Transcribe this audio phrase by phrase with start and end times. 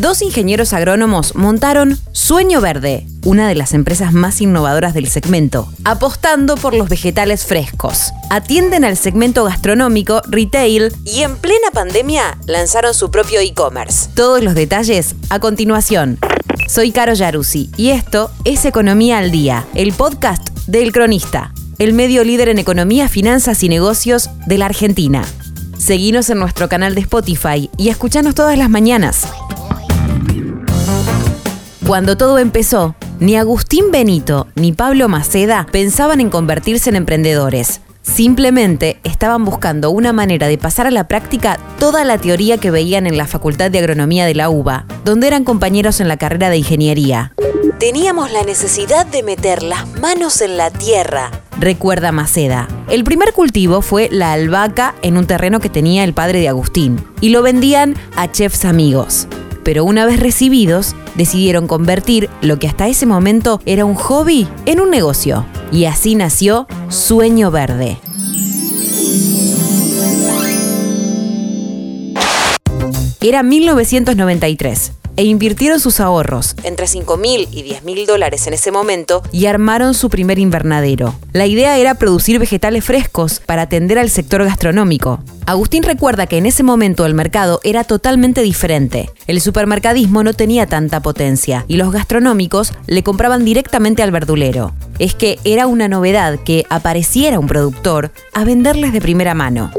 [0.00, 6.56] dos ingenieros agrónomos montaron Sueño Verde, una de las empresas más innovadoras del segmento, apostando
[6.56, 8.12] por los vegetales frescos.
[8.30, 14.08] Atienden al segmento gastronómico, retail y en plena pandemia lanzaron su propio e-commerce.
[14.14, 16.18] Todos los detalles a continuación.
[16.66, 22.24] Soy Caro Yaruzzi y esto es Economía al Día, el podcast del Cronista, el medio
[22.24, 25.24] líder en economía, finanzas y negocios de la Argentina.
[25.76, 29.26] Seguinos en nuestro canal de Spotify y escuchanos todas las mañanas.
[31.90, 37.80] Cuando todo empezó, ni Agustín Benito ni Pablo Maceda pensaban en convertirse en emprendedores.
[38.02, 43.08] Simplemente estaban buscando una manera de pasar a la práctica toda la teoría que veían
[43.08, 46.58] en la Facultad de Agronomía de la UBA, donde eran compañeros en la carrera de
[46.58, 47.32] ingeniería.
[47.80, 52.68] Teníamos la necesidad de meter las manos en la tierra, recuerda Maceda.
[52.88, 57.04] El primer cultivo fue la albahaca en un terreno que tenía el padre de Agustín,
[57.20, 59.26] y lo vendían a chefs amigos
[59.70, 64.80] pero una vez recibidos, decidieron convertir lo que hasta ese momento era un hobby en
[64.80, 65.46] un negocio.
[65.70, 67.96] Y así nació Sueño Verde.
[73.20, 78.70] Era 1993 e invirtieron sus ahorros, entre 5 mil y 10 mil dólares en ese
[78.72, 81.14] momento, y armaron su primer invernadero.
[81.32, 85.20] La idea era producir vegetales frescos para atender al sector gastronómico.
[85.46, 89.10] Agustín recuerda que en ese momento el mercado era totalmente diferente.
[89.26, 94.72] El supermercadismo no tenía tanta potencia y los gastronómicos le compraban directamente al verdulero.
[94.98, 99.72] Es que era una novedad que apareciera un productor a venderles de primera mano.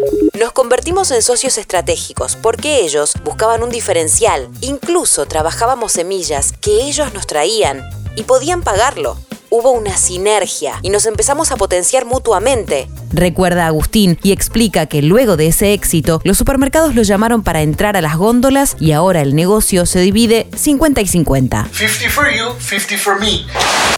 [0.62, 4.48] Convertimos en socios estratégicos porque ellos buscaban un diferencial.
[4.62, 7.84] Incluso trabajábamos semillas que ellos nos traían
[8.16, 9.18] y podían pagarlo.
[9.54, 12.88] Hubo una sinergia y nos empezamos a potenciar mutuamente.
[13.12, 17.98] Recuerda Agustín y explica que luego de ese éxito, los supermercados lo llamaron para entrar
[17.98, 21.68] a las góndolas y ahora el negocio se divide 50 y 50.
[21.70, 23.42] 50 for you, 50 for me.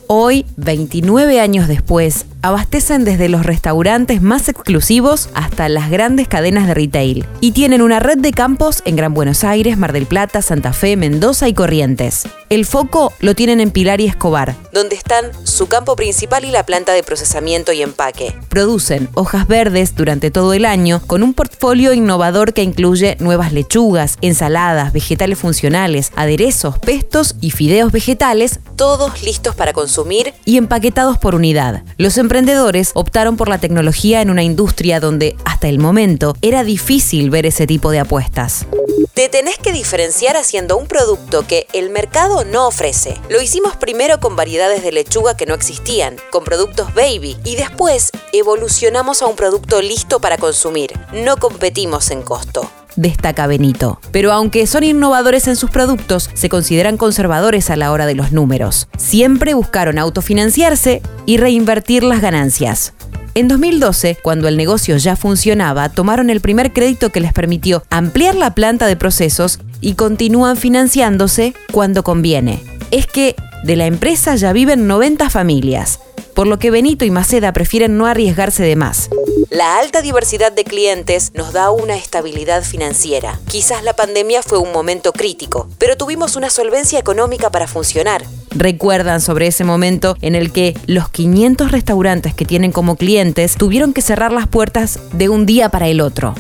[0.07, 6.73] Hoy, 29 años después, abastecen desde los restaurantes más exclusivos hasta las grandes cadenas de
[6.73, 10.73] retail y tienen una red de campos en Gran Buenos Aires, Mar del Plata, Santa
[10.73, 12.27] Fe, Mendoza y Corrientes.
[12.49, 16.65] El foco lo tienen en Pilar y Escobar, donde están su campo principal y la
[16.65, 18.35] planta de procesamiento y empaque.
[18.49, 24.17] Producen hojas verdes durante todo el año con un portfolio innovador que incluye nuevas lechugas,
[24.21, 31.35] ensaladas, vegetales funcionales, aderezos, pestos y fideos vegetales, todos listos para consumir y empaquetados por
[31.35, 31.83] unidad.
[31.97, 37.29] Los emprendedores optaron por la tecnología en una industria donde hasta el momento era difícil
[37.29, 38.65] ver ese tipo de apuestas.
[39.13, 43.15] Te tenés que diferenciar haciendo un producto que el mercado no ofrece.
[43.29, 48.11] Lo hicimos primero con variedades de lechuga que no existían, con productos baby, y después
[48.31, 50.93] evolucionamos a un producto listo para consumir.
[51.11, 53.99] No competimos en costo destaca Benito.
[54.11, 58.31] Pero aunque son innovadores en sus productos, se consideran conservadores a la hora de los
[58.31, 58.87] números.
[58.97, 62.93] Siempre buscaron autofinanciarse y reinvertir las ganancias.
[63.35, 68.35] En 2012, cuando el negocio ya funcionaba, tomaron el primer crédito que les permitió ampliar
[68.35, 72.61] la planta de procesos y continúan financiándose cuando conviene.
[72.91, 75.99] Es que de la empresa ya viven 90 familias,
[76.35, 79.09] por lo que Benito y Maceda prefieren no arriesgarse de más.
[79.49, 83.39] La alta diversidad de clientes nos da una estabilidad financiera.
[83.47, 88.25] Quizás la pandemia fue un momento crítico, pero tuvimos una solvencia económica para funcionar.
[88.49, 93.93] Recuerdan sobre ese momento en el que los 500 restaurantes que tienen como clientes tuvieron
[93.93, 96.35] que cerrar las puertas de un día para el otro.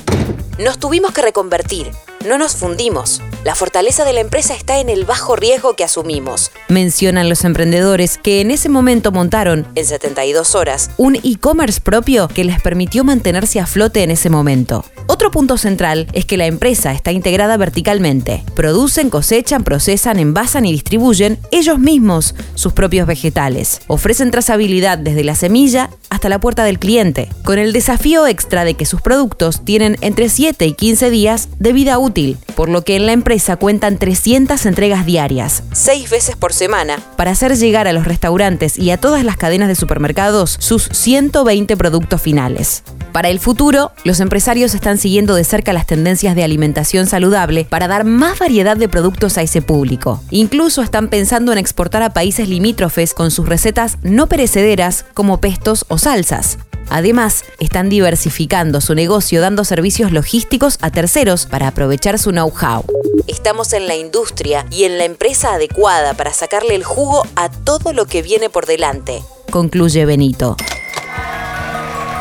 [0.59, 1.91] Nos tuvimos que reconvertir,
[2.27, 3.21] no nos fundimos.
[3.43, 6.51] La fortaleza de la empresa está en el bajo riesgo que asumimos.
[6.69, 12.45] Mencionan los emprendedores que en ese momento montaron, en 72 horas, un e-commerce propio que
[12.45, 14.85] les permitió mantenerse a flote en ese momento.
[15.07, 18.45] Otro punto central es que la empresa está integrada verticalmente.
[18.55, 23.81] Producen, cosechan, procesan, envasan y distribuyen ellos mismos sus propios vegetales.
[23.87, 28.75] Ofrecen trazabilidad desde la semilla hasta la puerta del cliente, con el desafío extra de
[28.75, 32.95] que sus productos tienen entre 7 y 15 días de vida útil, por lo que
[32.95, 37.93] en la empresa cuentan 300 entregas diarias, 6 veces por semana, para hacer llegar a
[37.93, 42.83] los restaurantes y a todas las cadenas de supermercados sus 120 productos finales.
[43.13, 47.87] Para el futuro, los empresarios están siguiendo de cerca las tendencias de alimentación saludable para
[47.87, 50.19] dar más variedad de productos a ese público.
[50.31, 55.85] Incluso están pensando en exportar a países limítrofes con sus recetas no perecederas como pestos
[55.89, 56.57] o salsas.
[56.89, 62.83] Además, están diversificando su negocio dando servicios logísticos a terceros para aprovechar su know-how.
[63.27, 67.93] Estamos en la industria y en la empresa adecuada para sacarle el jugo a todo
[67.93, 69.21] lo que viene por delante,
[69.51, 70.57] concluye Benito.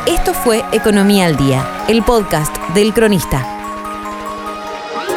[0.06, 3.46] Esto fue Economía al Día, el podcast del cronista.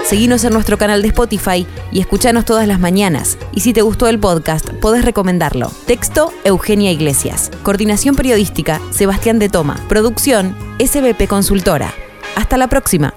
[0.05, 3.39] Seguinos en nuestro canal de Spotify y escuchanos todas las mañanas.
[3.51, 5.71] Y si te gustó el podcast, podés recomendarlo.
[5.87, 7.49] Texto, Eugenia Iglesias.
[7.63, 9.79] Coordinación periodística, Sebastián de Toma.
[9.89, 11.91] Producción, SBP Consultora.
[12.35, 13.15] Hasta la próxima.